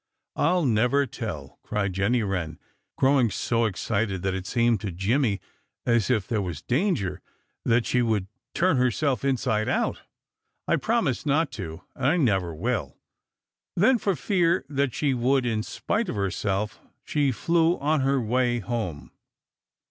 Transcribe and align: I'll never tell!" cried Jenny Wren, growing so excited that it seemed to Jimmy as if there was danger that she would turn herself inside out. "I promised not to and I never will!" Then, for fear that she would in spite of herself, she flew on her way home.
I'll 0.35 0.65
never 0.65 1.05
tell!" 1.05 1.59
cried 1.61 1.93
Jenny 1.93 2.23
Wren, 2.23 2.57
growing 2.97 3.29
so 3.29 3.65
excited 3.65 4.23
that 4.23 4.33
it 4.33 4.47
seemed 4.47 4.81
to 4.81 4.91
Jimmy 4.91 5.39
as 5.85 6.09
if 6.09 6.27
there 6.27 6.41
was 6.41 6.63
danger 6.63 7.21
that 7.65 7.85
she 7.85 8.01
would 8.01 8.25
turn 8.55 8.77
herself 8.77 9.23
inside 9.23 9.69
out. 9.69 10.01
"I 10.67 10.77
promised 10.77 11.27
not 11.27 11.51
to 11.51 11.83
and 11.93 12.05
I 12.07 12.17
never 12.17 12.51
will!" 12.55 12.97
Then, 13.75 13.99
for 13.99 14.15
fear 14.15 14.65
that 14.69 14.95
she 14.95 15.13
would 15.13 15.45
in 15.45 15.61
spite 15.61 16.09
of 16.09 16.15
herself, 16.15 16.79
she 17.03 17.31
flew 17.31 17.77
on 17.77 18.01
her 18.01 18.19
way 18.19 18.57
home. 18.57 19.11